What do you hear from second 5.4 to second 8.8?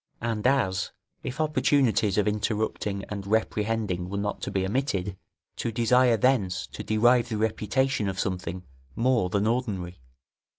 to desire thence to derive the reputation of something